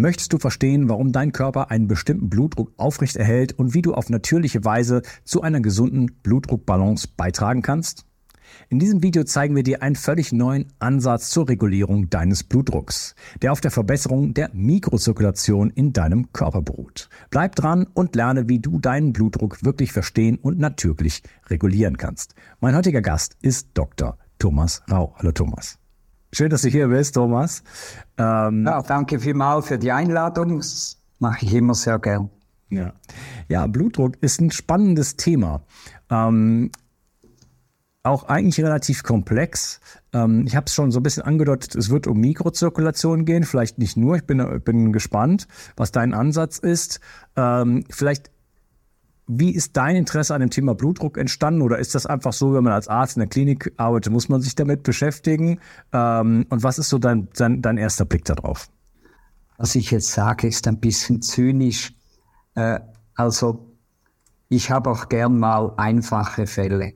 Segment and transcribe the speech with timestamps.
[0.00, 4.10] Möchtest du verstehen, warum dein Körper einen bestimmten Blutdruck aufrecht erhält und wie du auf
[4.10, 8.06] natürliche Weise zu einer gesunden Blutdruckbalance beitragen kannst?
[8.68, 13.50] In diesem Video zeigen wir dir einen völlig neuen Ansatz zur Regulierung deines Blutdrucks, der
[13.50, 17.08] auf der Verbesserung der Mikrozirkulation in deinem Körper beruht.
[17.30, 22.36] Bleib dran und lerne, wie du deinen Blutdruck wirklich verstehen und natürlich regulieren kannst.
[22.60, 24.16] Mein heutiger Gast ist Dr.
[24.38, 25.16] Thomas Rau.
[25.18, 25.80] Hallo Thomas.
[26.32, 27.62] Schön, dass du hier bist, Thomas.
[28.18, 30.58] Ähm, ja, danke vielmals für die Einladung.
[30.58, 32.30] Das mache ich immer sehr gern.
[32.70, 32.92] Ja.
[33.48, 35.62] ja, Blutdruck ist ein spannendes Thema.
[36.10, 36.70] Ähm,
[38.02, 39.80] auch eigentlich relativ komplex.
[40.12, 43.78] Ähm, ich habe es schon so ein bisschen angedeutet, es wird um Mikrozirkulation gehen, vielleicht
[43.78, 44.16] nicht nur.
[44.16, 47.00] Ich bin, bin gespannt, was dein Ansatz ist.
[47.36, 48.30] Ähm, vielleicht
[49.28, 51.60] wie ist dein Interesse an dem Thema Blutdruck entstanden?
[51.60, 54.40] Oder ist das einfach so, wenn man als Arzt in der Klinik arbeitet, muss man
[54.40, 55.60] sich damit beschäftigen?
[55.92, 58.68] Ähm, und was ist so dein, dein, dein, erster Blick darauf?
[59.58, 61.94] Was ich jetzt sage, ist ein bisschen zynisch.
[62.54, 62.80] Äh,
[63.14, 63.76] also,
[64.48, 66.94] ich habe auch gern mal einfache Fälle.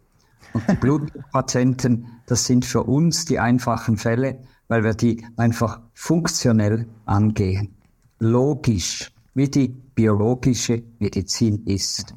[0.55, 4.39] Und die Blutdruckpatienten, das sind für uns die einfachen Fälle,
[4.69, 7.77] weil wir die einfach funktionell angehen.
[8.21, 12.15] Logisch, wie die biologische Medizin ist.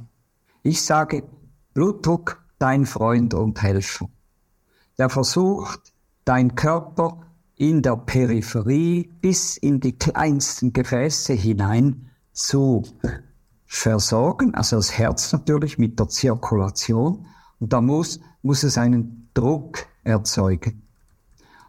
[0.67, 1.21] Ich sage,
[1.75, 4.09] Blutdruck, dein Freund und Helfer.
[4.97, 5.93] Der versucht,
[6.23, 7.21] dein Körper
[7.55, 12.81] in der Peripherie bis in die kleinsten Gefäße hinein zu
[13.67, 17.27] versorgen, also das Herz natürlich mit der Zirkulation.
[17.59, 20.81] Und da muss, muss es einen Druck erzeugen.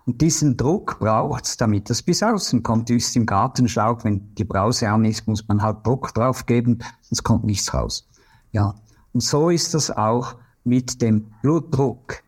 [0.06, 2.88] Und diesen Druck braucht es, damit das bis außen kommt.
[2.88, 7.24] Ist im Gartenschlauch, wenn die Brause an ist, muss man halt Druck drauf geben, sonst
[7.24, 8.08] kommt nichts raus.
[8.52, 8.74] Ja.
[9.16, 12.22] Und so ist das auch mit dem Blutdruck.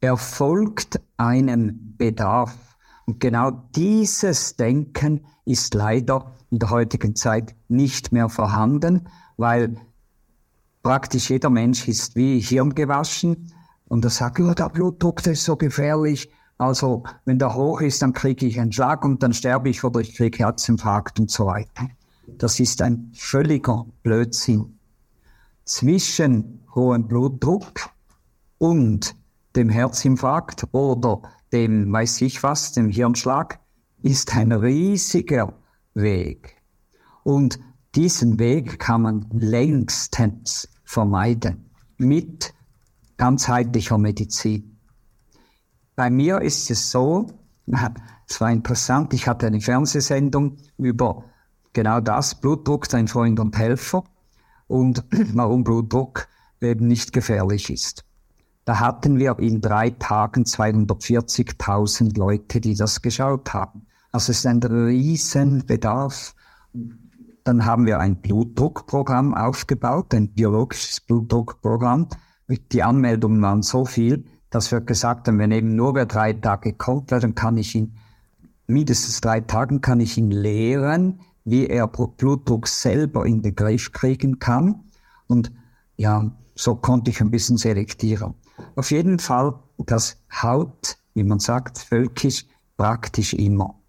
[0.00, 2.56] Er folgt einem Bedarf.
[3.04, 9.06] Und genau dieses Denken ist leider in der heutigen Zeit nicht mehr vorhanden,
[9.36, 9.76] weil
[10.82, 13.52] praktisch jeder Mensch ist wie Hirn gewaschen
[13.88, 16.30] und er sagt, oh, der Blutdruck, der ist so gefährlich.
[16.56, 20.00] Also, wenn der hoch ist, dann kriege ich einen Schlag und dann sterbe ich oder
[20.00, 21.90] ich kriege Herzinfarkt und so weiter.
[22.38, 24.79] Das ist ein völliger Blödsinn.
[25.64, 27.90] Zwischen hohem Blutdruck
[28.58, 29.14] und
[29.56, 31.22] dem Herzinfarkt oder
[31.52, 33.60] dem, weiß ich was, dem Hirnschlag,
[34.02, 35.54] ist ein riesiger
[35.94, 36.56] Weg.
[37.22, 37.58] Und
[37.94, 42.54] diesen Weg kann man längstens vermeiden mit
[43.16, 44.78] ganzheitlicher Medizin.
[45.96, 47.26] Bei mir ist es so,
[48.26, 51.24] es war interessant, ich hatte eine Fernsehsendung über
[51.72, 54.04] genau das, Blutdruck, dein Freund und Helfer
[54.70, 56.28] und warum Blutdruck
[56.60, 58.04] eben nicht gefährlich ist.
[58.64, 63.86] Da hatten wir in drei Tagen 240.000 Leute, die das geschaut haben.
[64.12, 66.34] Also es ist ein Riesenbedarf.
[67.42, 72.08] Dann haben wir ein Blutdruckprogramm aufgebaut, ein biologisches Blutdruckprogramm.
[72.72, 76.74] Die Anmeldungen waren so viel, dass wir gesagt haben, wenn eben nur wer drei Tage
[76.74, 77.96] kommt, dann kann ich ihn
[78.66, 81.20] mindestens drei Tagen kann ich ihn lehren,
[81.50, 84.84] wie er Blutdruck selber in den Griff kriegen kann.
[85.26, 85.52] Und
[85.96, 88.34] ja, so konnte ich ein bisschen selektieren.
[88.76, 93.80] Auf jeden Fall, das Haut, wie man sagt, völkisch, praktisch immer.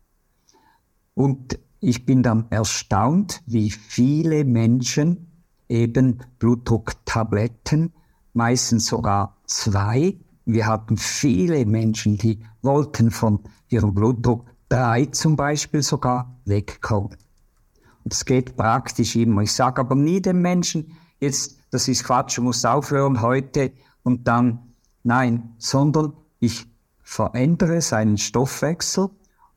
[1.13, 7.93] Und ich bin dann erstaunt, wie viele Menschen eben Blutdrucktabletten,
[8.33, 10.17] meistens sogar zwei.
[10.45, 17.17] Wir hatten viele Menschen, die wollten von ihrem Blutdruck drei zum Beispiel sogar wegkommen.
[18.09, 19.41] Es geht praktisch immer.
[19.41, 23.71] Ich sage aber nie dem Menschen, jetzt, das ist Quatsch, du musst aufhören heute
[24.03, 24.59] und dann,
[25.03, 26.65] nein, sondern ich
[27.01, 29.09] verändere seinen Stoffwechsel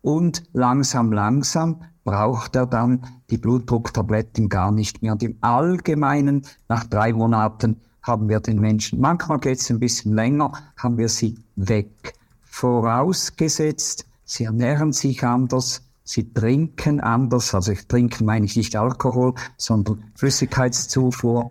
[0.02, 5.12] und langsam, langsam braucht er dann die Blutdrucktabletten gar nicht mehr.
[5.12, 10.12] Und im Allgemeinen, nach drei Monaten, haben wir den Menschen, manchmal geht es ein bisschen
[10.12, 12.12] länger, haben wir sie weg.
[12.42, 19.34] Vorausgesetzt, sie ernähren sich anders, sie trinken anders, also ich trinken meine ich nicht Alkohol,
[19.56, 21.50] sondern Flüssigkeitszufuhr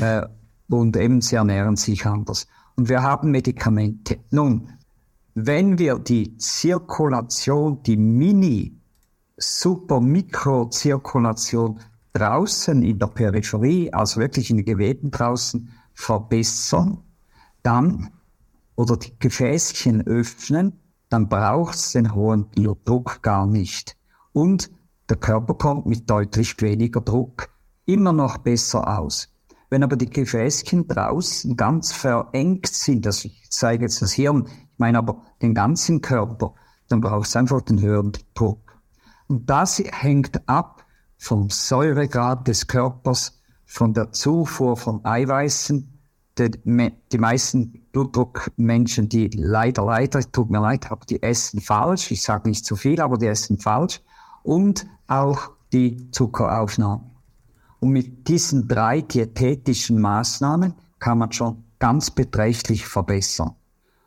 [0.00, 0.22] äh,
[0.68, 2.46] und eben sie ernähren sich anders.
[2.74, 4.18] Und wir haben Medikamente.
[4.30, 4.72] Nun,
[5.34, 8.76] wenn wir die Zirkulation, die Mini
[9.36, 11.80] super Mikrozirkulation
[12.12, 16.98] draußen in der Peripherie, also wirklich in den Geweben draußen, verbessern,
[17.62, 18.10] dann
[18.76, 20.81] oder die Gefäßchen öffnen,
[21.12, 22.46] dann braucht es den hohen
[22.84, 23.98] Druck gar nicht.
[24.32, 24.70] Und
[25.10, 27.50] der Körper kommt mit deutlich weniger Druck
[27.84, 29.28] immer noch besser aus.
[29.68, 34.78] Wenn aber die Gefäßchen draußen ganz verengt sind, also ich zeige jetzt das Hirn, ich
[34.78, 36.54] meine aber den ganzen Körper,
[36.88, 38.80] dann braucht es einfach den höheren Druck.
[39.28, 40.84] Und das hängt ab
[41.18, 45.91] vom Säuregrad des Körpers, von der Zufuhr von Eiweißen.
[46.38, 52.10] Die, meisten Blutdruckmenschen, die leider, leider, tut mir leid, aber die essen falsch.
[52.10, 54.00] Ich sage nicht zu viel, aber die essen falsch.
[54.42, 57.02] Und auch die Zuckeraufnahme.
[57.80, 63.52] Und mit diesen drei diätetischen Maßnahmen kann man schon ganz beträchtlich verbessern.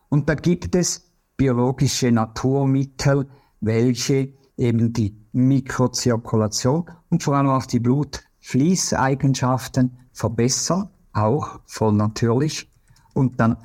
[0.10, 3.27] Und da gibt es biologische Naturmittel,
[3.60, 12.70] welche eben die Mikrozirkulation und vor allem auch die Blutfließeigenschaften verbessern, auch voll natürlich,
[13.14, 13.58] und dann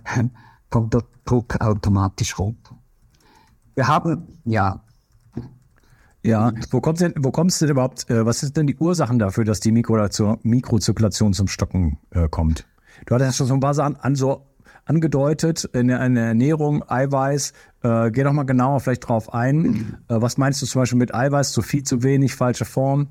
[0.70, 2.76] kommt der Druck automatisch runter.
[3.74, 4.82] Wir haben, ja.
[6.22, 9.18] Ja, wo kommst denn, wo kommst du denn überhaupt, äh, was sind denn die Ursachen
[9.18, 12.66] dafür, dass die Mikrozirkulation zum Stocken äh, kommt?
[13.06, 14.46] Du hattest schon so ein paar Sachen an, so
[14.84, 17.52] angedeutet in der, in der Ernährung, Eiweiß.
[17.82, 19.98] Äh, geh doch mal genauer vielleicht drauf ein.
[20.08, 21.52] Äh, was meinst du zum Beispiel mit Eiweiß?
[21.52, 23.08] Zu viel, zu wenig, falsche Form?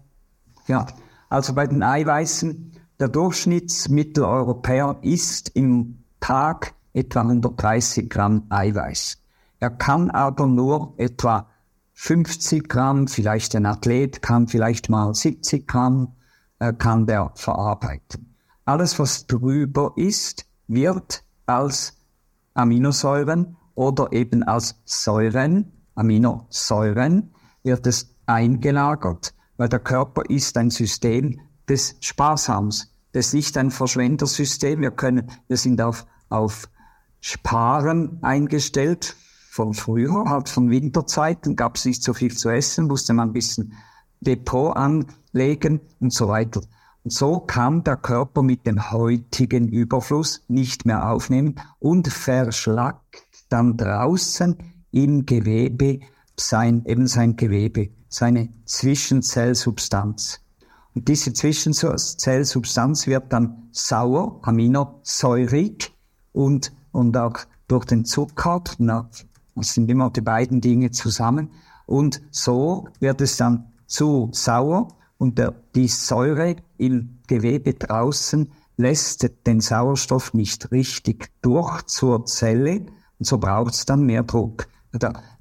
[0.68, 0.86] Ja,
[1.30, 9.22] also bei den Eiweißen, der Durchschnittsmitteleuropäer isst im Tag etwa 130 Gramm Eiweiß.
[9.60, 11.48] Er kann aber nur etwa
[11.94, 16.16] 50 Gramm, vielleicht ein Athlet kann vielleicht mal 70 Gramm,
[16.60, 18.36] äh, kann der verarbeiten.
[18.66, 21.98] Alles, was drüber ist, wird als
[22.54, 31.40] Aminosäuren oder eben als Säuren, Aminosäuren, wird es eingelagert, weil der Körper ist ein System
[31.70, 32.92] des Sparsams.
[33.12, 34.82] Das ist nicht ein Verschwendersystem.
[34.82, 36.70] Wir können, wir sind auf, auf
[37.22, 39.16] Sparen eingestellt.
[39.52, 43.34] Von früher, halt von Winterzeiten, gab es nicht so viel zu essen, musste man ein
[43.34, 43.74] bisschen
[44.22, 46.62] Depot anlegen und so weiter.
[47.04, 53.78] Und so kann der Körper mit dem heutigen Überfluss nicht mehr aufnehmen und verschlackt dann
[53.78, 54.58] draußen
[54.92, 56.02] im Gewebe
[56.38, 60.42] sein, eben sein Gewebe, seine Zwischenzellsubstanz.
[60.96, 65.94] Und diese Zwischenzellsubstanz wird dann sauer, aminosäurig
[66.34, 71.50] und, und auch durch den Zucker, das sind immer die beiden Dinge zusammen,
[71.86, 79.30] und so wird es dann zu sauer und der, die Säure im Gewebe draußen lässt
[79.48, 82.86] den Sauerstoff nicht richtig durch zur Zelle
[83.18, 84.68] und so braucht es dann mehr Druck.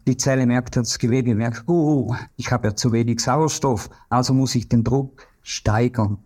[0.07, 4.55] Die Zelle merkt, das Gewebe merkt, oh, ich habe ja zu wenig Sauerstoff, also muss
[4.55, 6.19] ich den Druck steigern.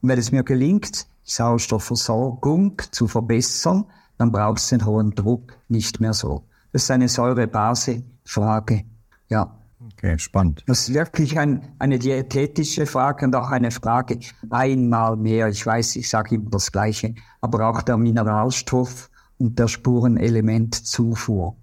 [0.00, 3.84] Und wenn es mir gelingt, die Sauerstoffversorgung zu verbessern,
[4.18, 6.44] dann braucht es den hohen Druck nicht mehr so.
[6.72, 8.84] Das ist eine Säure-Base-Frage.
[9.28, 9.54] Ja,
[9.92, 10.64] Okay, spannend.
[10.66, 14.18] Das ist wirklich ein, eine diätetische Frage und auch eine Frage
[14.50, 15.48] einmal mehr.
[15.48, 19.08] Ich weiß, ich sage immer das Gleiche, aber auch der Mineralstoff
[19.38, 21.56] und der Spurenelementzufuhr.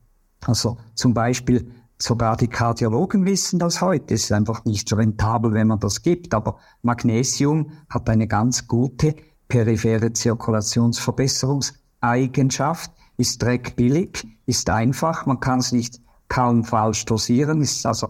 [0.46, 4.14] Also zum Beispiel sogar die Kardiologen wissen das heute.
[4.14, 9.16] Es ist einfach nicht rentabel, wenn man das gibt, aber Magnesium hat eine ganz gute
[9.48, 18.10] periphere Zirkulationsverbesserungseigenschaft, ist dreckbillig, ist einfach, man kann es nicht kaum falsch dosieren, ist also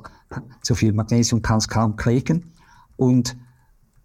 [0.62, 2.54] zu viel Magnesium kann es kaum kriegen.
[2.96, 3.36] Und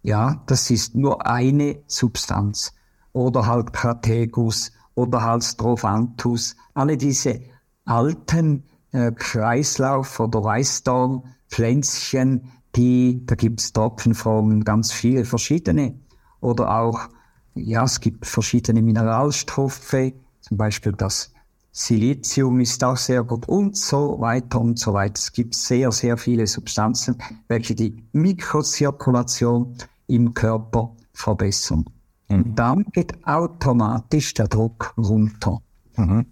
[0.03, 2.73] ja, das ist nur eine Substanz.
[3.13, 6.57] Oder halt Prategus oder halt Strophanthus.
[6.75, 7.41] Alle diese
[7.85, 15.99] alten äh, Kreislauf- oder Weißdorn-Pflänzchen, die, da gibt's Tropfenformen, ganz viele verschiedene.
[16.41, 17.09] Oder auch,
[17.55, 21.33] ja, es gibt verschiedene Mineralstoffe, zum Beispiel das
[21.73, 25.15] Silizium ist auch sehr gut und so weiter und so weiter.
[25.17, 27.17] Es gibt sehr, sehr viele Substanzen,
[27.47, 29.77] welche die Mikrozirkulation
[30.09, 31.85] im Körper verbessern.
[32.29, 32.43] Mhm.
[32.43, 35.63] Und dann geht automatisch der Druck runter.
[35.97, 36.27] Mhm.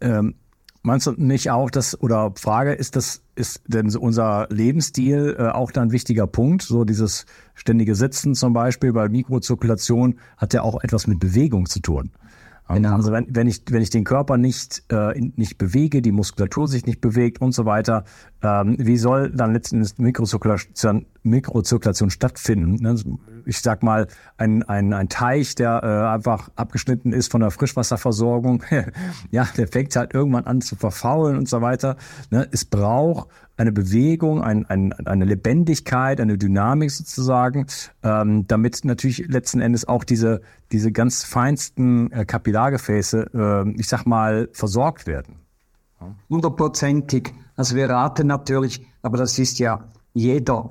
[0.00, 0.34] Ähm,
[0.82, 5.70] meinst du nicht auch, dass, oder Frage, ist das, ist denn unser Lebensstil äh, auch
[5.70, 6.62] da ein wichtiger Punkt?
[6.62, 11.80] So dieses ständige Sitzen zum Beispiel, weil Mikrozirkulation hat ja auch etwas mit Bewegung zu
[11.80, 12.10] tun.
[12.68, 12.94] Genau.
[12.94, 16.86] Also wenn, wenn, ich, wenn ich den Körper nicht, äh, nicht bewege, die Muskulatur sich
[16.86, 18.04] nicht bewegt und so weiter,
[18.42, 22.82] ähm, wie soll dann letztendlich Mikrozirkulation, Mikrozirkulation stattfinden?
[22.82, 22.96] Ne?
[23.44, 28.62] Ich sag mal, ein, ein, ein Teich, der äh, einfach abgeschnitten ist von der Frischwasserversorgung,
[29.30, 31.96] ja, der fängt halt irgendwann an zu verfaulen und so weiter.
[32.30, 32.48] Ne?
[32.52, 37.66] Es braucht eine Bewegung, ein, ein, eine Lebendigkeit, eine Dynamik sozusagen,
[38.02, 40.40] ähm, damit natürlich letzten Endes auch diese,
[40.72, 45.36] diese ganz feinsten äh, Kapillargefäße, äh, ich sag mal, versorgt werden.
[46.28, 47.32] Hundertprozentig.
[47.54, 50.70] Also wir raten natürlich, aber das ist ja jeder,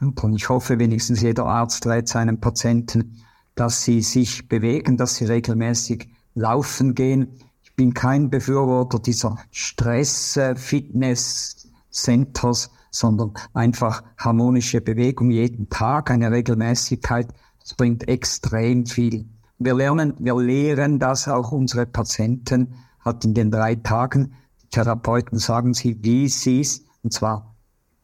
[0.00, 3.22] und ich hoffe wenigstens jeder Arzt rät seinen Patienten,
[3.54, 7.28] dass sie sich bewegen, dass sie regelmäßig laufen gehen.
[7.62, 16.30] Ich bin kein Befürworter dieser Stress, Fitness, Centers, sondern einfach harmonische Bewegung jeden Tag, eine
[16.30, 17.28] Regelmäßigkeit.
[17.60, 19.28] Das bringt extrem viel.
[19.58, 24.34] Wir lernen, wir lehren das auch unsere Patienten hat in den drei Tagen.
[24.62, 27.54] Die Therapeuten sagen sie, wie sie es, und zwar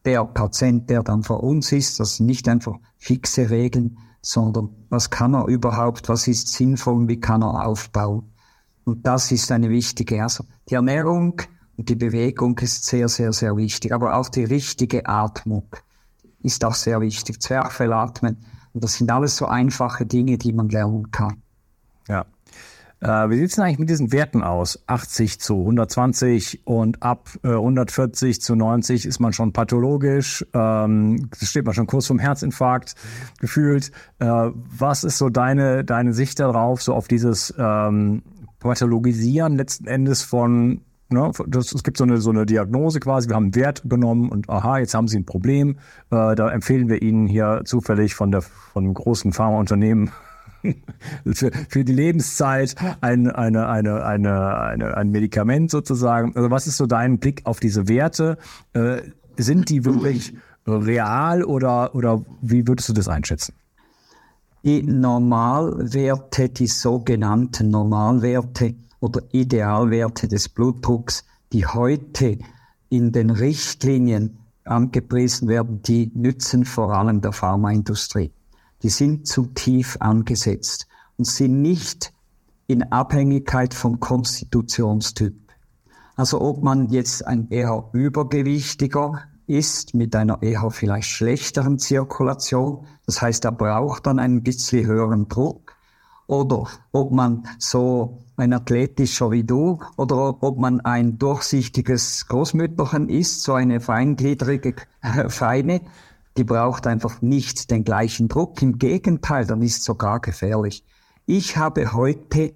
[0.05, 5.11] der Patient, der dann vor uns ist, das sind nicht einfach fixe Regeln, sondern was
[5.11, 8.33] kann er überhaupt, was ist sinnvoll, wie kann er aufbauen.
[8.85, 11.43] Und das ist eine wichtige, also die Ernährung,
[11.77, 13.93] die Bewegung ist sehr, sehr, sehr wichtig.
[13.93, 15.69] Aber auch die richtige Atmung
[16.43, 17.41] ist auch sehr wichtig.
[17.41, 18.39] Zwerchfellatmen.
[18.73, 21.43] Und das sind alles so einfache Dinge, die man lernen kann.
[22.09, 22.27] Ja.
[23.01, 24.83] Äh, wie sieht es denn eigentlich mit diesen Werten aus?
[24.87, 30.47] 80 zu 120 und ab äh, 140 zu 90 ist man schon pathologisch.
[30.55, 32.95] Ähm, steht man schon kurz vom Herzinfarkt
[33.39, 33.93] gefühlt.
[34.19, 38.23] Äh, was ist so deine, deine Sicht darauf, so auf dieses ähm,
[38.61, 43.37] Pathologisieren letzten Endes von Ne, das, es gibt so eine, so eine Diagnose quasi, wir
[43.37, 45.79] haben einen Wert genommen und aha, jetzt haben Sie ein Problem.
[46.11, 50.11] Äh, da empfehlen wir Ihnen hier zufällig von, der, von einem großen Pharmaunternehmen
[51.33, 56.35] für, für die Lebenszeit ein, eine, eine, eine, eine, ein Medikament sozusagen.
[56.35, 58.37] Also was ist so dein Blick auf diese Werte?
[58.73, 59.03] Äh,
[59.37, 60.35] sind die wirklich
[60.67, 63.55] real oder, oder wie würdest du das einschätzen?
[64.65, 72.39] Die Normalwerte, die sogenannten Normalwerte, oder Idealwerte des Blutdrucks, die heute
[72.89, 78.33] in den Richtlinien angepriesen werden, die nützen vor allem der Pharmaindustrie.
[78.83, 80.87] Die sind zu tief angesetzt
[81.17, 82.13] und sind nicht
[82.67, 85.35] in Abhängigkeit vom Konstitutionstyp.
[86.17, 93.23] Also ob man jetzt ein eher übergewichtiger ist mit einer eher vielleicht schlechteren Zirkulation, das
[93.23, 95.66] heißt, er braucht dann einen bisschen höheren Druck,
[96.27, 103.43] oder ob man so ein athletischer wie du oder ob man ein durchsichtiges Großmütterchen ist,
[103.43, 104.75] so eine feingliedrige
[105.29, 105.81] Feine,
[106.37, 108.61] die braucht einfach nicht den gleichen Druck.
[108.61, 110.85] Im Gegenteil, dann ist sogar gefährlich.
[111.25, 112.53] Ich habe heute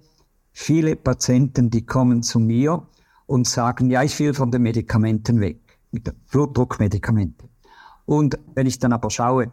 [0.51, 2.85] viele Patienten, die kommen zu mir
[3.25, 5.59] und sagen, ja, ich will von den Medikamenten weg,
[5.91, 7.49] mit Blutdruckmedikamenten.
[8.05, 9.51] Und wenn ich dann aber schaue,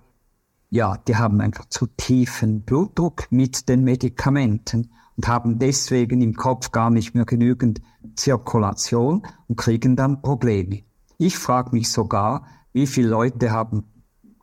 [0.70, 6.70] ja, die haben einfach zu tiefen Blutdruck mit den Medikamenten und haben deswegen im Kopf
[6.70, 7.80] gar nicht mehr genügend
[8.14, 10.82] Zirkulation und kriegen dann Probleme.
[11.16, 13.84] Ich frage mich sogar, wie viele Leute haben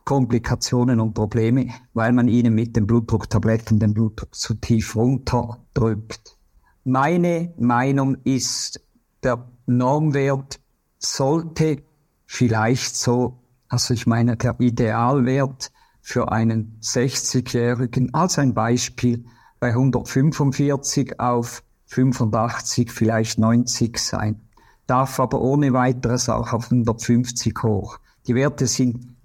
[0.04, 6.36] Komplikationen und Probleme, weil man ihnen mit den Blutdrucktabletten den Blutdruck zu tief runterdrückt.
[6.84, 8.80] Meine Meinung ist,
[9.22, 10.60] der Normwert
[10.98, 11.82] sollte
[12.24, 15.72] vielleicht so, also ich meine, der Idealwert
[16.06, 19.24] für einen 60-Jährigen als ein Beispiel
[19.58, 24.40] bei 145 auf 85, vielleicht 90 sein,
[24.86, 27.98] darf aber ohne weiteres auch auf 150 hoch.
[28.28, 29.16] Die Werte sind,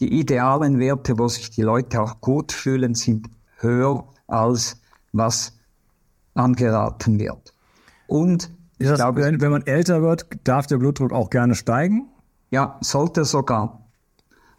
[0.00, 4.82] die idealen Werte, wo sich die Leute auch gut fühlen, sind höher als
[5.12, 5.56] was
[6.34, 7.54] angeraten wird.
[8.06, 12.10] Und Das, glaube, wenn, wenn man älter wird, darf der Blutdruck auch gerne steigen?
[12.50, 13.77] Ja, sollte sogar.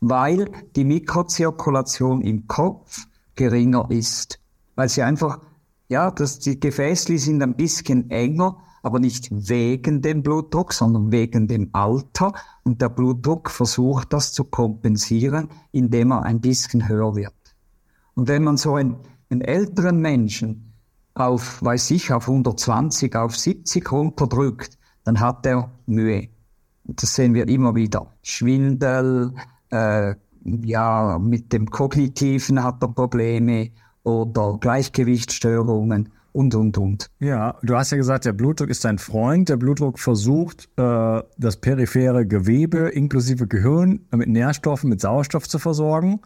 [0.01, 4.39] Weil die Mikrozirkulation im Kopf geringer ist.
[4.75, 5.39] Weil sie einfach,
[5.87, 11.47] ja, das, die Gefäßli sind ein bisschen enger, aber nicht wegen dem Blutdruck, sondern wegen
[11.47, 12.33] dem Alter.
[12.63, 17.33] Und der Blutdruck versucht das zu kompensieren, indem er ein bisschen höher wird.
[18.15, 18.97] Und wenn man so einen,
[19.29, 20.73] einen älteren Menschen
[21.13, 26.29] auf, weiß ich, auf 120, auf 70 runterdrückt, dann hat er Mühe.
[26.83, 28.13] Das sehen wir immer wieder.
[28.21, 29.33] Schwindel,
[29.71, 33.71] äh, ja, mit dem Kognitiven hat er Probleme
[34.03, 37.09] oder Gleichgewichtsstörungen und, und, und.
[37.19, 39.49] Ja, du hast ja gesagt, der Blutdruck ist dein Freund.
[39.49, 46.21] Der Blutdruck versucht, äh, das periphere Gewebe inklusive Gehirn mit Nährstoffen, mit Sauerstoff zu versorgen.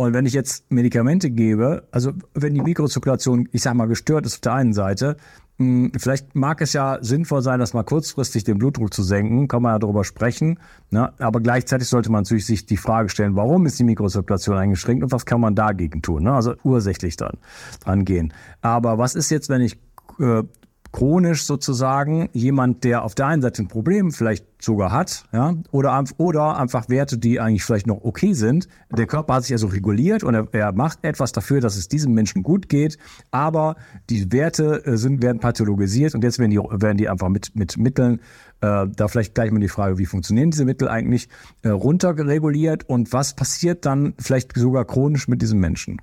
[0.00, 4.36] Und wenn ich jetzt Medikamente gebe, also wenn die Mikrozirkulation, ich sag mal, gestört ist
[4.36, 5.18] auf der einen Seite,
[5.58, 9.60] hm, vielleicht mag es ja sinnvoll sein, das mal kurzfristig den Blutdruck zu senken, kann
[9.60, 10.58] man ja darüber sprechen.
[10.88, 11.12] Ne?
[11.18, 15.12] Aber gleichzeitig sollte man natürlich sich die Frage stellen, warum ist die Mikrozirkulation eingeschränkt und
[15.12, 16.22] was kann man dagegen tun?
[16.22, 16.32] Ne?
[16.32, 17.36] Also ursächlich dann
[17.84, 18.32] dran gehen.
[18.62, 19.76] Aber was ist jetzt, wenn ich
[20.18, 20.44] äh,
[20.92, 26.04] chronisch sozusagen jemand, der auf der einen Seite ein Problem vielleicht sogar hat, ja, oder,
[26.18, 28.68] oder einfach Werte, die eigentlich vielleicht noch okay sind.
[28.90, 32.12] Der Körper hat sich also reguliert und er, er macht etwas dafür, dass es diesem
[32.12, 32.98] Menschen gut geht,
[33.30, 33.76] aber
[34.10, 37.78] die Werte äh, sind, werden pathologisiert und jetzt werden die, werden die einfach mit, mit
[37.78, 38.20] Mitteln,
[38.60, 41.28] äh, da vielleicht gleich mal die Frage, wie funktionieren diese Mittel eigentlich,
[41.62, 46.02] äh, runtergereguliert und was passiert dann vielleicht sogar chronisch mit diesem Menschen?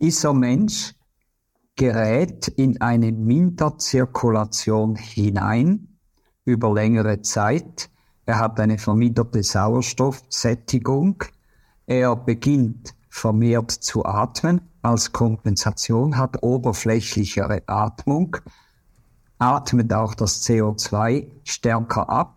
[0.00, 0.94] Dieser Mensch
[1.78, 5.96] gerät in eine Minderzirkulation hinein
[6.44, 7.88] über längere Zeit.
[8.26, 11.24] Er hat eine verminderte Sauerstoffsättigung.
[11.86, 18.36] Er beginnt vermehrt zu atmen als Kompensation, hat oberflächlichere Atmung,
[19.38, 22.36] atmet auch das CO2 stärker ab,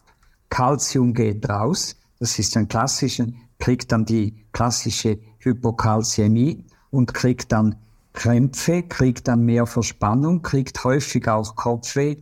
[0.49, 7.75] Calcium geht raus, das ist ein klassischer, kriegt dann die klassische Hypokalzämie und kriegt dann
[8.13, 12.17] Krämpfe, kriegt dann mehr Verspannung, kriegt häufig auch Kopfweh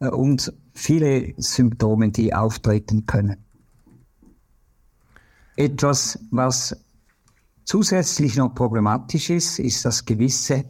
[0.00, 3.36] äh, und viele Symptome, die auftreten können.
[5.56, 6.76] Etwas, was
[7.64, 10.64] zusätzlich noch problematisch ist, ist, dass gewisse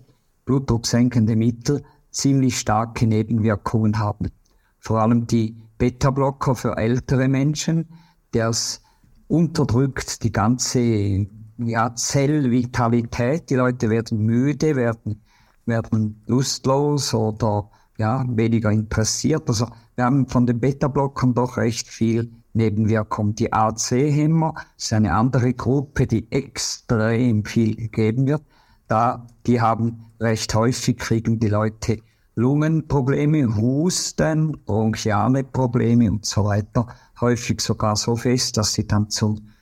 [0.45, 4.31] blutdrucksenkende Mittel ziemlich starke Nebenwirkungen haben.
[4.79, 7.89] Vor allem die Beta-Blocker für ältere Menschen,
[8.33, 8.83] das
[9.27, 11.27] unterdrückt die ganze
[11.59, 13.51] ja, Zellvitalität.
[13.51, 15.23] Die Leute werden müde, werden,
[15.67, 19.49] werden lustlos oder ja, weniger interessiert.
[19.49, 23.35] Also wir haben von den Beta-Blockern doch recht viel Nebenwirkung.
[23.35, 28.43] Die AC-Hämmer ist eine andere Gruppe, die extrem viel gegeben wird.
[28.89, 31.99] Da, die haben recht häufig, kriegen die Leute
[32.37, 36.89] Lungenprobleme, Husten, bronchiale Probleme und so weiter.
[37.21, 39.54] Häufig sogar so fest, dass sie dann zum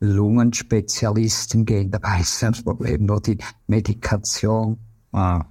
[0.00, 1.90] Lungenspezialisten gehen.
[1.90, 4.78] Dabei ist das Problem nur die Medikation.
[5.12, 5.44] Ah.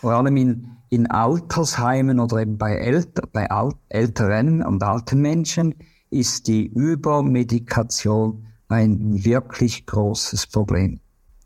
[0.00, 5.74] Vor allem in, in Altersheimen oder eben bei, älter, bei alt, älteren und alten Menschen
[6.10, 11.00] ist die Übermedikation ein wirklich großes Problem.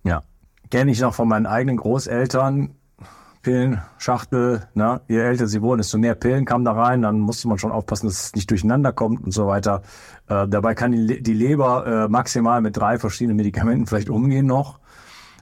[0.05, 0.23] Ja,
[0.71, 2.76] kenne ich noch von meinen eigenen Großeltern.
[3.47, 5.01] Pillenschachtel, ne?
[5.07, 8.07] je älter sie wurden, desto mehr Pillen kamen da rein, dann musste man schon aufpassen,
[8.09, 9.83] dass es nicht durcheinander kommt und so weiter.
[10.27, 14.81] Äh, dabei kann die, die Leber äh, maximal mit drei verschiedenen Medikamenten vielleicht umgehen noch.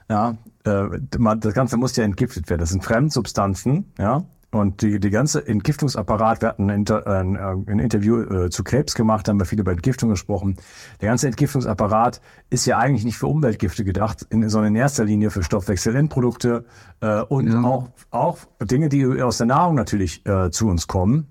[0.07, 2.59] Ja, äh, das Ganze muss ja entgiftet werden.
[2.59, 4.23] Das sind Fremdsubstanzen, ja.
[4.55, 8.95] Und die, die ganze Entgiftungsapparat, wir hatten ein, Inter, ein, ein Interview äh, zu Krebs
[8.95, 10.55] gemacht, haben wir viel über Entgiftung gesprochen.
[11.01, 15.29] Der ganze Entgiftungsapparat ist ja eigentlich nicht für Umweltgifte gedacht, in, sondern in erster Linie
[15.29, 16.63] für Stoffwechselendprodukte
[17.01, 17.63] äh, und ja.
[17.63, 21.27] auch, auch Dinge, die aus der Nahrung natürlich äh, zu uns kommen.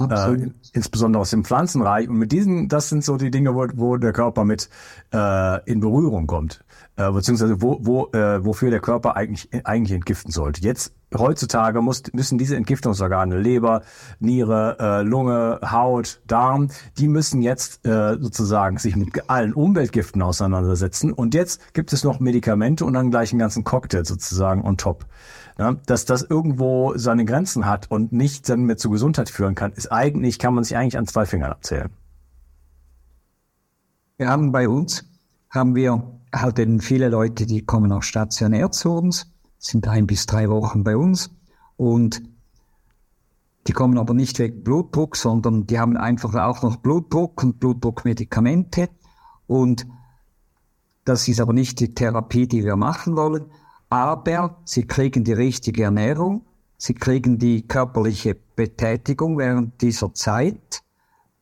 [0.00, 2.08] Äh, insbesondere aus dem Pflanzenreich.
[2.08, 4.68] Und mit diesen, das sind so die Dinge, wo, wo der Körper mit
[5.12, 6.64] äh, in Berührung kommt,
[6.96, 10.62] äh, beziehungsweise wo, wo, äh, wofür der Körper eigentlich, eigentlich entgiften sollte.
[10.62, 13.82] Jetzt heutzutage muss, müssen diese Entgiftungsorgane, Leber,
[14.20, 21.12] Niere, äh, Lunge, Haut, Darm, die müssen jetzt äh, sozusagen sich mit allen Umweltgiften auseinandersetzen.
[21.12, 25.06] Und jetzt gibt es noch Medikamente und dann gleich einen ganzen Cocktail sozusagen on top.
[25.56, 29.72] Ja, dass das irgendwo seine Grenzen hat und nicht dann mehr zur Gesundheit führen kann,
[29.72, 31.90] ist eigentlich, kann man sich eigentlich an zwei Fingern abzählen.
[34.16, 35.04] Wir haben bei uns,
[35.50, 36.02] haben wir
[36.34, 39.33] halt eben viele Leute, die kommen auch stationär zu uns,
[39.64, 41.30] sind ein bis drei Wochen bei uns
[41.76, 42.22] und
[43.66, 48.88] die kommen aber nicht wegen Blutdruck, sondern die haben einfach auch noch Blutdruck und Blutdruckmedikamente
[49.46, 49.86] und
[51.04, 53.46] das ist aber nicht die Therapie, die wir machen wollen,
[53.90, 56.42] aber sie kriegen die richtige Ernährung,
[56.76, 60.82] Sie kriegen die körperliche Betätigung während dieser Zeit.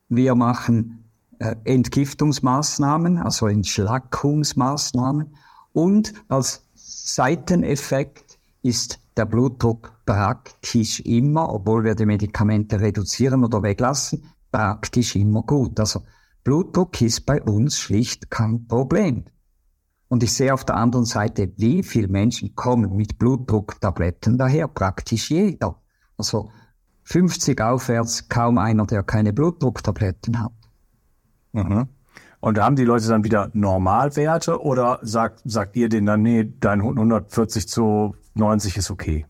[0.08, 5.34] Wir machen äh, Entgiftungsmaßnahmen, also Entschlackungsmaßnahmen.
[5.72, 14.24] Und als Seiteneffekt ist der Blutdruck praktisch immer, obwohl wir die Medikamente reduzieren oder weglassen,
[14.50, 15.78] praktisch immer gut.
[15.80, 16.02] Also
[16.44, 19.24] Blutdruck ist bei uns schlicht kein Problem.
[20.08, 25.30] Und ich sehe auf der anderen Seite, wie viele Menschen kommen mit Blutdrucktabletten daher, praktisch
[25.30, 25.80] jeder.
[26.18, 26.50] Also
[27.04, 30.52] 50 aufwärts, kaum einer, der keine Blutdrucktabletten hat.
[31.52, 31.88] Mhm.
[32.42, 36.80] Und haben die Leute dann wieder Normalwerte oder sagt, sagt ihr denen dann, nee, dein
[36.80, 39.26] 140 zu 90 ist okay?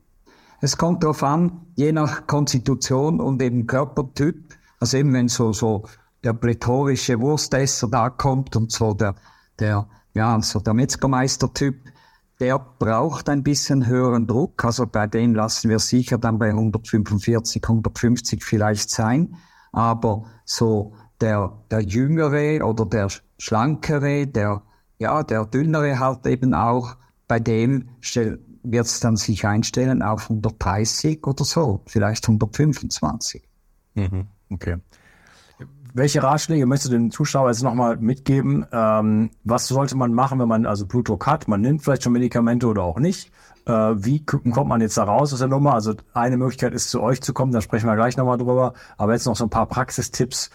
[0.62, 4.56] Es kommt darauf an, je nach Konstitution und eben Körpertyp.
[4.80, 5.82] Also eben wenn so, so
[6.24, 9.14] der plätorische Wurstesser da kommt und so der,
[9.58, 11.74] der, ja, so der Metzgermeister-Typ,
[12.40, 14.64] der braucht ein bisschen höheren Druck.
[14.64, 19.36] Also bei dem lassen wir sicher dann bei 145, 150 vielleicht sein.
[19.70, 23.08] Aber so der, der Jüngere oder der
[23.38, 24.62] Schlankere, der,
[24.98, 26.96] ja, der Dünnere halt eben auch,
[27.28, 27.88] bei dem
[28.62, 33.42] wird es dann sich einstellen auf 130 oder so, vielleicht 125.
[33.94, 34.76] Mhm, okay.
[35.94, 38.66] Welche Ratschläge möchtest du den Zuschauern jetzt nochmal mitgeben?
[38.72, 41.48] Ähm, was sollte man machen, wenn man also Blutdruck hat?
[41.48, 43.30] Man nimmt vielleicht schon Medikamente oder auch nicht.
[43.66, 45.74] Äh, wie kommt man jetzt da raus aus der Nummer?
[45.74, 48.72] Also eine Möglichkeit ist, zu euch zu kommen, da sprechen wir gleich nochmal drüber.
[48.96, 50.50] Aber jetzt noch so ein paar Praxistipps.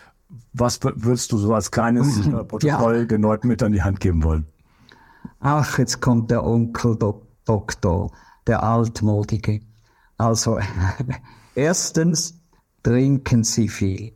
[0.54, 3.06] Was würdest du so als kleines äh, Protokoll ja.
[3.06, 4.48] den Leuten mit an die Hand geben wollen?
[5.40, 8.12] Ach, jetzt kommt der Onkel Dok Doktor,
[8.46, 9.62] der Altmodige.
[10.18, 10.60] Also,
[11.56, 12.42] erstens,
[12.84, 14.12] trinken Sie viel.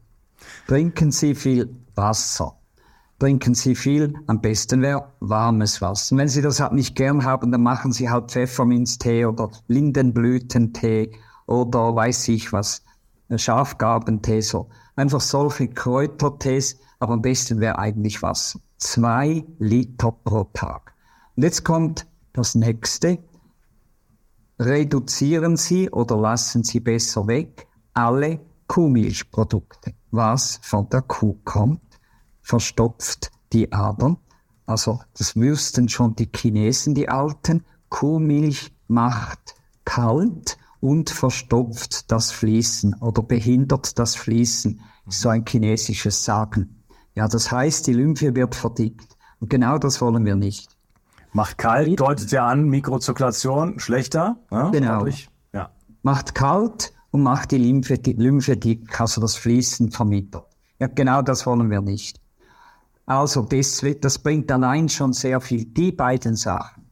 [0.67, 2.57] Trinken Sie viel Wasser.
[3.19, 6.17] Trinken Sie viel, am besten wäre warmes Wasser.
[6.17, 11.11] Wenn Sie das halt nicht gern haben, dann machen Sie halt Pfefferminztee oder Lindenblütentee
[11.45, 12.83] oder weiß ich was,
[13.37, 14.69] Schafgabentee, so.
[14.95, 18.59] Einfach solche Kräutertees, aber am besten wäre eigentlich Wasser.
[18.77, 20.93] Zwei Liter pro Tag.
[21.35, 23.19] Und jetzt kommt das nächste.
[24.59, 29.93] Reduzieren Sie oder lassen Sie besser weg alle Kuhmilchprodukte.
[30.11, 31.81] Was von der Kuh kommt,
[32.41, 34.17] verstopft die Adern.
[34.65, 37.65] Also das wüssten schon die Chinesen, die Alten.
[37.89, 44.81] Kuhmilch macht kalt und verstopft das Fließen oder behindert das Fließen.
[45.07, 46.83] So ein chinesisches Sagen.
[47.15, 49.15] Ja, das heißt, die Lymphe wird verdickt.
[49.39, 50.75] Und genau das wollen wir nicht.
[51.33, 54.37] Macht kalt, deutet ja an, Mikrozirkulation schlechter.
[54.51, 54.71] Ja, ne?
[54.71, 55.05] genau.
[55.53, 55.71] Ja.
[56.01, 60.43] Macht kalt und macht die Lymphe, die Lymphe dick, also das Fließen vermittelt.
[60.79, 62.19] Ja, genau das wollen wir nicht.
[63.05, 65.65] Also das, das bringt allein schon sehr viel.
[65.65, 66.89] Die beiden Sachen.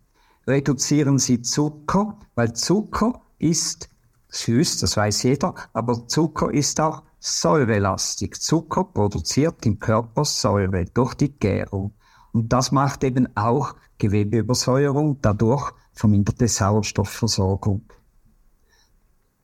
[0.47, 3.89] Reduzieren Sie Zucker, weil Zucker ist
[4.29, 8.39] süß, das weiß jeder, aber Zucker ist auch säurelastig.
[8.39, 11.93] Zucker produziert im Körper Säure durch die Gärung.
[12.31, 17.81] Und das macht eben auch Gewebeübersäuerung, dadurch verminderte Sauerstoffversorgung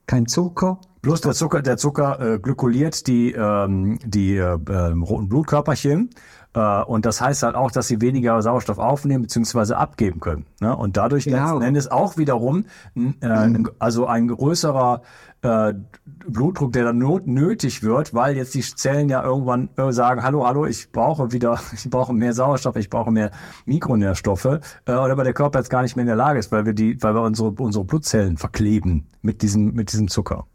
[0.05, 0.79] kein Zucker.
[1.01, 6.09] Plus der Zucker, der Zucker äh, glykuliert die, ähm, die äh, ähm, roten Blutkörperchen.
[6.55, 9.73] Äh, und das heißt halt auch, dass sie weniger Sauerstoff aufnehmen bzw.
[9.73, 10.45] abgeben können.
[10.61, 10.75] Ne?
[10.75, 11.49] Und dadurch genau.
[11.49, 12.65] letzten Endes auch wiederum
[12.95, 13.69] äh, mhm.
[13.77, 15.01] also ein größerer
[15.41, 15.73] äh,
[16.05, 20.65] Blutdruck, der dann not nötig wird, weil jetzt die Zellen ja irgendwann sagen, hallo, hallo,
[20.65, 23.31] ich brauche wieder, ich brauche mehr Sauerstoff, ich brauche mehr
[23.65, 26.65] Mikronährstoffe, äh, oder aber der Körper jetzt gar nicht mehr in der Lage ist, weil
[26.65, 30.45] wir die, weil wir unsere, unsere Blutzellen verkleben mit diesem, mit diesem Zucker.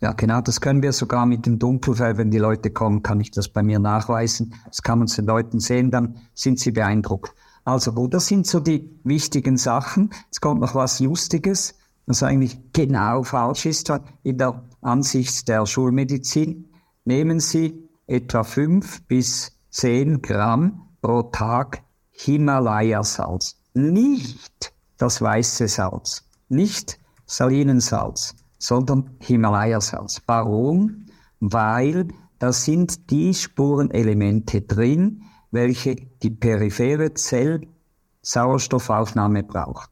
[0.00, 3.30] Ja, genau, das können wir sogar mit dem Dunkelfell, wenn die Leute kommen, kann ich
[3.30, 4.54] das bei mir nachweisen.
[4.66, 7.34] Das kann man den Leuten sehen, dann sind sie beeindruckt.
[7.64, 10.10] Also, das sind so die wichtigen Sachen.
[10.24, 11.74] Jetzt kommt noch was Lustiges
[12.10, 13.92] was eigentlich genau falsch ist
[14.24, 16.68] in der Ansicht der Schulmedizin.
[17.04, 23.60] Nehmen Sie etwa fünf bis zehn Gramm pro Tag Himalaya-Salz.
[23.74, 30.22] Nicht das weiße Salz, nicht Salinensalz, sondern Himalaya-Salz.
[30.26, 31.06] Warum?
[31.40, 32.06] Weil
[32.38, 39.90] da sind die Spurenelemente drin, welche die periphere Zell-Sauerstoffaufnahme braucht.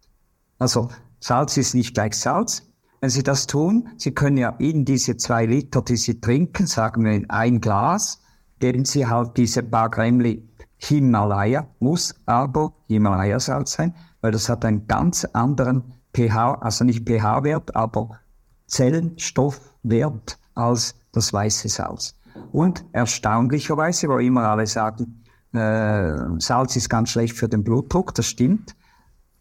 [0.59, 2.63] Also Salz ist nicht gleich Salz.
[3.01, 7.05] Wenn Sie das tun, Sie können ja in diese zwei Liter, die Sie trinken, sagen
[7.05, 8.21] wir in ein Glas,
[8.59, 10.43] geben Sie halt diese paar Grämmli
[10.79, 17.75] Himalaya, muss aber Himalaya-Salz sein, weil das hat einen ganz anderen pH, also nicht pH-Wert,
[17.75, 18.21] aber
[18.69, 22.15] Zellenstoffwert als das weiße Salz.
[22.53, 28.27] Und erstaunlicherweise, wo immer alle sagen, äh, Salz ist ganz schlecht für den Blutdruck, das
[28.27, 28.77] stimmt,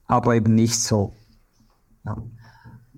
[0.08, 1.14] aber eben nicht so
[2.08, 2.24] ja.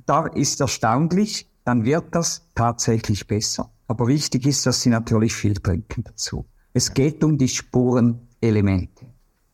[0.06, 3.72] Da ist erstaunlich, dann wird das tatsächlich besser.
[3.88, 6.46] Aber wichtig ist, dass Sie natürlich viel trinken dazu.
[6.74, 8.99] Es geht um die Spurenelemente.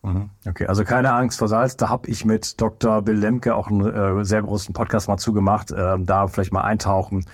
[0.05, 0.29] Mhm.
[0.47, 1.77] Okay, also keine Angst vor Salz.
[1.77, 3.01] Da habe ich mit Dr.
[3.01, 5.71] Bill Lemke auch einen äh, sehr großen Podcast mal zugemacht.
[5.71, 7.25] Äh, da vielleicht mal eintauchen.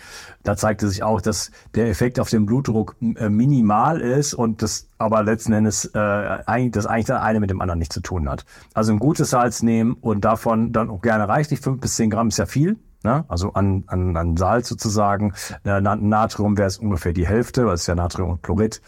[0.44, 4.88] Da zeigte sich auch, dass der Effekt auf den Blutdruck äh, minimal ist und das
[4.98, 8.30] aber letzten Endes äh, eigentlich das eigentlich das eine mit dem anderen nichts zu tun
[8.30, 8.46] hat.
[8.74, 12.30] Also ein gutes Salz nehmen und davon dann auch gerne reichlich fünf bis zehn Gramm
[12.30, 12.78] ist ja viel.
[13.04, 13.26] Ne?
[13.28, 15.34] Also an, an, an Salz sozusagen.
[15.66, 18.82] Äh, Natrium wäre es ungefähr die Hälfte, weil es ja Natrium und Chlorid.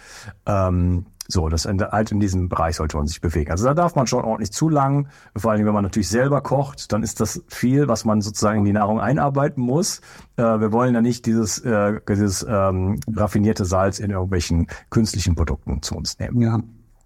[0.45, 3.51] Ähm, so, das halt in diesem Bereich sollte man sich bewegen.
[3.51, 5.07] Also da darf man schon ordentlich zu lang.
[5.35, 8.65] Vor allem, wenn man natürlich selber kocht, dann ist das viel, was man sozusagen in
[8.65, 10.01] die Nahrung einarbeiten muss.
[10.35, 15.81] Äh, wir wollen ja nicht dieses, äh, dieses ähm, raffinierte Salz in irgendwelchen künstlichen Produkten
[15.81, 16.41] zu uns nehmen.
[16.41, 16.59] Ja.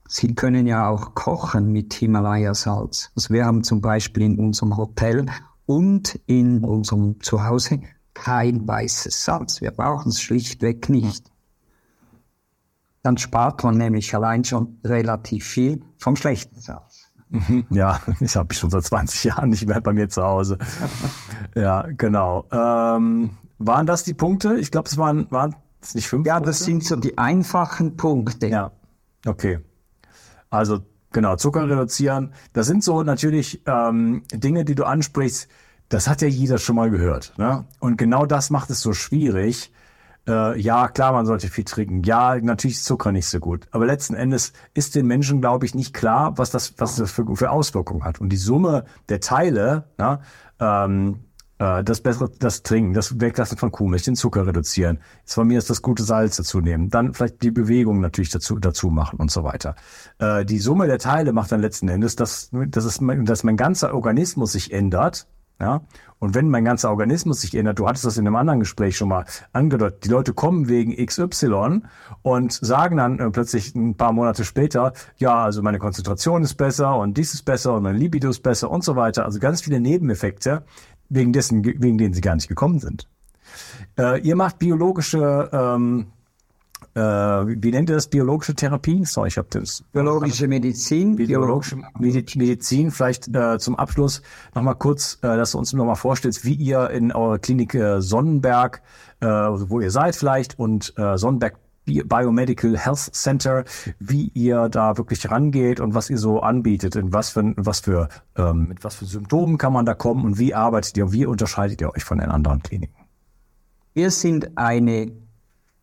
[0.10, 3.12] Sie können ja auch kochen mit Himalaya-Salz.
[3.16, 5.26] Also wir haben zum Beispiel in unserem Hotel
[5.66, 7.82] und in unserem Zuhause
[8.14, 9.60] kein weißes Salz.
[9.60, 11.30] Wir brauchen es schlichtweg nicht
[13.08, 17.06] dann spart man nämlich allein schon relativ viel vom schlechten Salz.
[17.70, 20.58] Ja, das habe ich schon seit 20 Jahren nicht mehr bei mir zu Hause.
[21.56, 22.46] ja, genau.
[22.52, 24.56] Ähm, waren das die Punkte?
[24.58, 26.50] Ich glaube, es waren, waren es nicht fünf Ja, Punkte?
[26.50, 28.48] das sind so die einfachen Punkte.
[28.48, 28.72] Ja,
[29.26, 29.60] okay.
[30.50, 30.80] Also
[31.12, 32.34] genau, Zucker reduzieren.
[32.54, 35.48] Das sind so natürlich ähm, Dinge, die du ansprichst.
[35.90, 37.34] Das hat ja jeder schon mal gehört.
[37.38, 37.66] Ne?
[37.80, 39.72] Und genau das macht es so schwierig,
[40.28, 42.04] äh, ja, klar, man sollte viel trinken.
[42.04, 43.68] Ja, natürlich ist Zucker nicht so gut.
[43.72, 47.26] Aber letzten Endes ist den Menschen, glaube ich, nicht klar, was das, was das für,
[47.36, 48.20] für Auswirkungen hat.
[48.20, 50.22] Und die Summe der Teile, na,
[50.60, 51.20] ähm,
[51.60, 55.00] äh, das bessere, das Trinken, das Weglassen von Kuhmilch, den Zucker reduzieren.
[55.22, 56.90] Jetzt von mir ist das gute Salz dazu nehmen.
[56.90, 59.76] Dann vielleicht die Bewegung natürlich dazu, dazu machen und so weiter.
[60.20, 63.94] Äh, die Summe der Teile macht dann letzten Endes, dass, dass, es, dass mein ganzer
[63.94, 65.28] Organismus sich ändert
[65.60, 65.82] ja?
[66.20, 69.10] Und wenn mein ganzer Organismus sich ändert, du hattest das in einem anderen Gespräch schon
[69.10, 71.84] mal angedeutet, die Leute kommen wegen XY
[72.24, 76.98] und sagen dann äh, plötzlich ein paar Monate später, ja, also meine Konzentration ist besser
[76.98, 79.26] und dies ist besser und mein Libido ist besser und so weiter.
[79.26, 80.64] Also ganz viele Nebeneffekte,
[81.10, 83.08] wegen dessen, wegen denen sie gar nicht gekommen sind.
[83.98, 86.08] Äh, ihr macht biologische ähm,
[86.98, 88.08] äh, wie nennt ihr das?
[88.08, 89.06] Biologische Therapie?
[89.06, 89.84] Sorry, ich habe das.
[89.94, 91.16] Biologische Medizin.
[91.16, 92.90] Biologische Medizin.
[92.90, 94.24] Vielleicht äh, zum Abschluss
[94.56, 98.82] nochmal kurz, äh, dass du uns nochmal vorstellst, wie ihr in eurer Klinik äh, Sonnenberg,
[99.20, 103.64] äh, wo ihr seid vielleicht, und äh, Sonnenberg Biomedical Health Center,
[104.00, 108.10] wie ihr da wirklich rangeht und was ihr so anbietet, in was für, was für,
[108.36, 111.80] ähm, mit was für Symptomen kann man da kommen und wie arbeitet ihr, wie unterscheidet
[111.80, 113.06] ihr euch von den anderen Kliniken?
[113.94, 115.12] Wir sind eine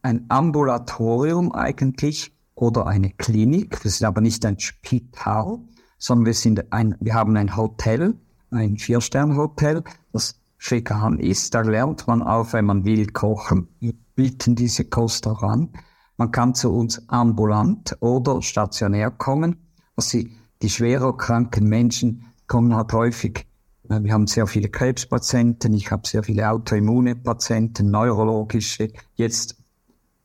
[0.04, 3.82] ein Ambulatorium eigentlich oder eine Klinik.
[3.82, 5.58] Wir sind aber nicht ein Spital,
[5.98, 8.14] sondern wir sind ein, wir haben ein Hotel,
[8.50, 11.54] ein Vier-Stern-Hotel, das vegan ist.
[11.54, 13.68] Da lernt man auch, wenn man will, kochen.
[13.80, 15.70] Wir bieten diese Kost auch an.
[16.16, 19.56] Man kann zu uns ambulant oder stationär kommen.
[19.96, 20.18] Also
[20.62, 23.46] die schwerer kranken Menschen kommen halt häufig
[23.88, 29.63] äh, wir haben sehr viele Krebspatienten, ich habe sehr viele autoimmune Patienten, neurologische, jetzt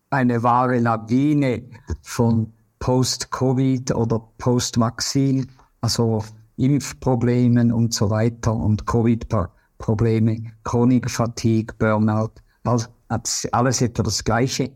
[0.10, 1.64] eine wahre Lawine
[2.02, 5.48] von Post-Covid oder Post-Vaccin,
[5.82, 6.24] also
[6.58, 12.32] Impfproblemen und so weiter und Covid-Probleme, Chronic Fatigue, Burnout,
[12.64, 14.72] alles etwa das Gleiche.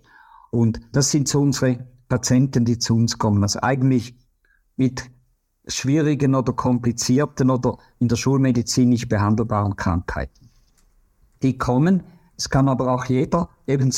[0.52, 3.42] Und das sind so unsere Patienten, die zu uns kommen.
[3.44, 4.16] Also eigentlich
[4.78, 5.10] mit
[5.68, 10.50] schwierigen oder komplizierten oder in der Schulmedizin nicht behandelbaren Krankheiten.
[11.42, 12.04] Die kommen,
[12.38, 13.92] es kann aber auch jeder, eben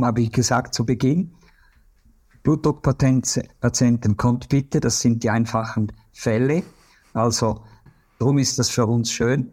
[0.00, 1.34] habe ich gesagt zu Beginn,
[2.42, 6.64] Blutdruckpatienten kommt bitte, das sind die einfachen Fälle.
[7.12, 7.62] Also
[8.18, 9.52] darum ist das für uns schön.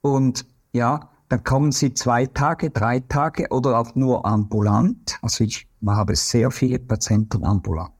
[0.00, 5.18] Und ja, dann kommen sie zwei Tage, drei Tage oder auch nur ambulant.
[5.20, 7.92] Also ich habe sehr viele Patienten ambulant.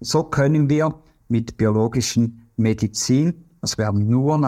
[0.00, 0.94] So können wir
[1.28, 4.38] mit biologischen Medizin, also wir haben nur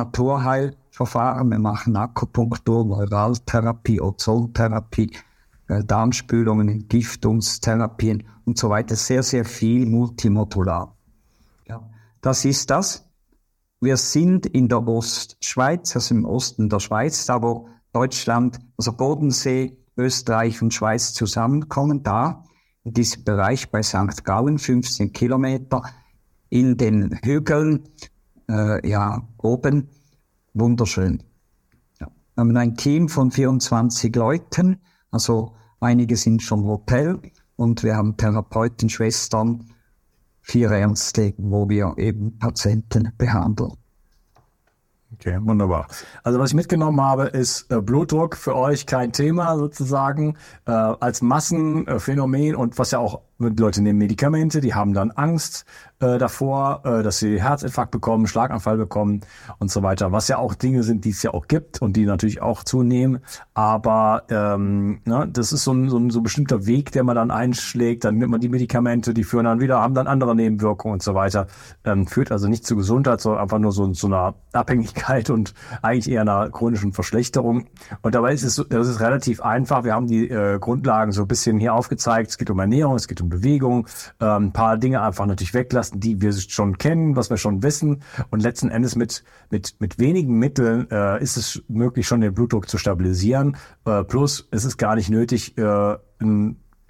[0.97, 5.11] Naturheilverfahren, wir machen Akupunktur, Neuraltherapie, Ozontherapie,
[5.69, 10.97] äh, Darmspülungen, Entgiftungstherapien und so weiter, sehr, sehr viel multimodular.
[11.69, 11.89] Ja,
[12.21, 13.05] das ist das.
[13.81, 19.77] Wir sind in der Ostschweiz, also im Osten der Schweiz, da wo Deutschland, also Bodensee,
[19.99, 22.43] Österreich und Schweiz zusammenkommen, da
[22.85, 24.25] in diesem Bereich bei St.
[24.25, 25.83] Gallen, 15 Kilometer,
[26.49, 27.89] in den Hügeln,
[28.49, 29.89] äh, ja, oben,
[30.59, 31.23] wunderschön.
[32.01, 32.09] Ja.
[32.35, 37.21] Wir haben ein Team von 24 Leuten, also einige sind schon Hotel
[37.57, 39.71] und wir haben Therapeuten, Schwestern,
[40.41, 43.73] vier Ärzte, wo wir eben Patienten behandeln.
[45.15, 45.87] Okay, wunderbar.
[46.25, 51.23] Also was ich mitgenommen habe, ist äh, Blutdruck für euch kein Thema sozusagen äh, als
[51.23, 55.65] Massenphänomen und was ja auch Leute nehmen Medikamente, die haben dann Angst
[56.01, 59.21] äh, davor, äh, dass sie Herzinfarkt bekommen, Schlaganfall bekommen
[59.59, 62.05] und so weiter, was ja auch Dinge sind, die es ja auch gibt und die
[62.05, 63.21] natürlich auch zunehmen.
[63.55, 67.17] Aber ähm, ne, das ist so ein, so ein so ein bestimmter Weg, der man
[67.17, 68.05] dann einschlägt.
[68.05, 71.15] Dann nimmt man die Medikamente, die führen dann wieder, haben dann andere Nebenwirkungen und so
[71.15, 71.47] weiter.
[71.85, 76.11] Ähm, führt also nicht zu Gesundheit, sondern einfach nur so zu einer Abhängigkeit und eigentlich
[76.11, 77.67] eher einer chronischen Verschlechterung.
[78.03, 79.85] Und dabei ist es, das ist relativ einfach.
[79.85, 82.31] Wir haben die äh, Grundlagen so ein bisschen hier aufgezeigt.
[82.31, 83.87] Es geht um Ernährung, es geht um Bewegung,
[84.21, 88.03] äh, ein paar Dinge einfach natürlich weglassen, die wir schon kennen, was wir schon wissen.
[88.31, 92.69] Und letzten Endes mit, mit, mit wenigen Mitteln äh, ist es möglich, schon den Blutdruck
[92.69, 93.57] zu stabilisieren.
[93.85, 95.97] Äh, plus, es ist gar nicht nötig, äh,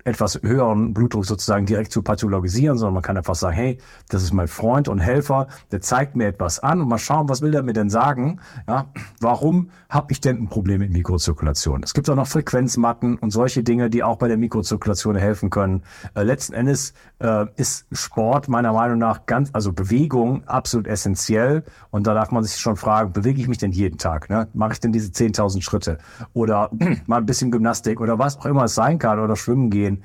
[0.06, 4.32] etwas höheren Blutdruck sozusagen direkt zu pathologisieren, sondern man kann einfach sagen, hey, das ist
[4.32, 7.64] mein Freund und Helfer, der zeigt mir etwas an und mal schauen, was will der
[7.64, 8.38] mir denn sagen?
[8.68, 8.86] Ja,
[9.20, 11.82] warum habe ich denn ein Problem mit Mikrozirkulation?
[11.82, 15.82] Es gibt auch noch Frequenzmatten und solche Dinge, die auch bei der Mikrozirkulation helfen können.
[16.14, 22.06] Äh, letzten Endes äh, ist Sport meiner Meinung nach ganz, also Bewegung absolut essentiell und
[22.06, 24.30] da darf man sich schon fragen, bewege ich mich denn jeden Tag?
[24.30, 24.46] Ne?
[24.54, 25.98] Mache ich denn diese 10.000 Schritte
[26.32, 26.70] oder
[27.06, 29.95] mal ein bisschen Gymnastik oder was auch immer es sein kann oder schwimmen gehen?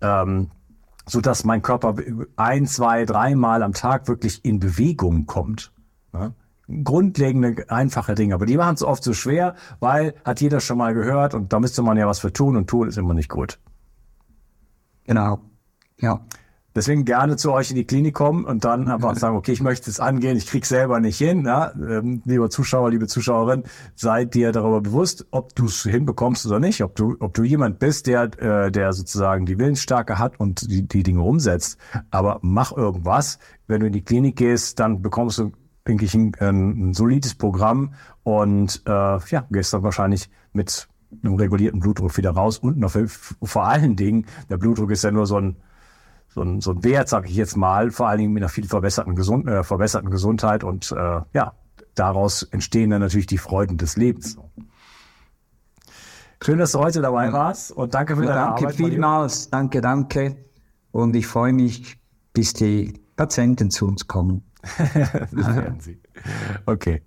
[0.00, 0.50] Ähm,
[1.06, 1.96] so dass mein Körper
[2.36, 5.72] ein, zwei, dreimal am Tag wirklich in Bewegung kommt.
[6.12, 6.32] Ja?
[6.82, 8.34] Grundlegende, einfache Dinge.
[8.34, 11.60] Aber die machen es oft so schwer, weil hat jeder schon mal gehört und da
[11.60, 13.58] müsste man ja was für tun und tun ist immer nicht gut.
[15.04, 15.40] Genau.
[16.00, 16.24] Ja.
[16.74, 19.88] Deswegen gerne zu euch in die Klinik kommen und dann einfach sagen, okay, ich möchte
[19.88, 21.44] es angehen, ich krieg's selber nicht hin.
[21.44, 21.72] Ja?
[21.74, 23.62] Ähm, lieber Zuschauer, liebe Zuschauerin,
[23.94, 27.78] seid dir darüber bewusst, ob du es hinbekommst oder nicht, ob du, ob du jemand
[27.78, 31.78] bist, der, äh, der sozusagen die Willensstärke hat und die, die Dinge umsetzt.
[32.10, 33.38] Aber mach irgendwas.
[33.68, 35.52] Wenn du in die Klinik gehst, dann bekommst du,
[35.86, 40.88] denke ich, ein, ein solides Programm und äh, ja, gehst dann wahrscheinlich mit
[41.22, 42.96] einem regulierten Blutdruck wieder raus und noch
[43.42, 45.56] vor allen Dingen, der Blutdruck ist ja nur so ein
[46.34, 48.66] so ein, so ein Wert, sage ich jetzt mal, vor allen Dingen mit einer viel
[48.66, 51.52] verbesserten, Gesund, äh, verbesserten Gesundheit und äh, ja,
[51.94, 54.36] daraus entstehen dann natürlich die Freuden des Lebens.
[56.42, 58.78] Schön, dass du heute dabei warst und danke für ja, deine danke Arbeit.
[58.80, 60.36] Danke vielmals, danke, danke.
[60.90, 61.98] Und ich freue mich,
[62.32, 64.42] bis die Patienten zu uns kommen.
[64.78, 66.00] das werden sie.
[66.66, 67.02] Okay.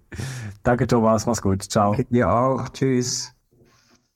[0.64, 1.26] Danke, Thomas.
[1.26, 1.64] Mach's gut.
[1.64, 1.96] Ciao.
[2.10, 2.70] Dir auch.
[2.70, 3.37] Tschüss.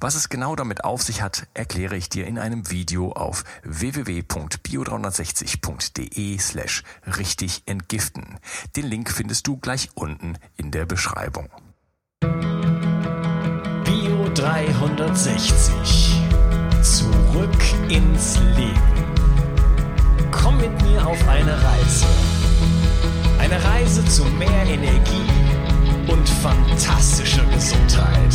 [0.00, 6.38] Was es genau damit auf sich hat, erkläre ich dir in einem Video auf www.bio360.de
[6.38, 6.82] slash
[7.18, 8.38] richtig entgiften.
[8.76, 11.48] Den Link findest du gleich unten in der Beschreibung.
[13.84, 16.20] Bio 360.
[16.82, 18.80] Zurück ins Leben.
[20.30, 22.06] Komm mit mir auf eine Reise.
[23.38, 25.28] Eine Reise zu mehr Energie
[26.08, 28.34] und fantastischer Gesundheit.